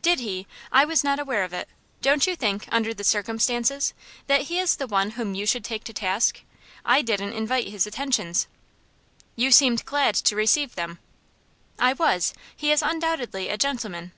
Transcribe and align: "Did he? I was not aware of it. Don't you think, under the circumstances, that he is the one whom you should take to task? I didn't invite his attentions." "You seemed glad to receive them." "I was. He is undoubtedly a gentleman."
"Did 0.00 0.20
he? 0.20 0.46
I 0.72 0.86
was 0.86 1.04
not 1.04 1.18
aware 1.18 1.44
of 1.44 1.52
it. 1.52 1.68
Don't 2.00 2.26
you 2.26 2.34
think, 2.34 2.66
under 2.72 2.94
the 2.94 3.04
circumstances, 3.04 3.92
that 4.26 4.40
he 4.44 4.58
is 4.58 4.76
the 4.76 4.86
one 4.86 5.10
whom 5.10 5.34
you 5.34 5.44
should 5.44 5.64
take 5.64 5.84
to 5.84 5.92
task? 5.92 6.40
I 6.82 7.02
didn't 7.02 7.34
invite 7.34 7.68
his 7.68 7.86
attentions." 7.86 8.48
"You 9.34 9.50
seemed 9.50 9.84
glad 9.84 10.14
to 10.14 10.34
receive 10.34 10.76
them." 10.76 10.98
"I 11.78 11.92
was. 11.92 12.32
He 12.56 12.72
is 12.72 12.80
undoubtedly 12.80 13.50
a 13.50 13.58
gentleman." 13.58 14.12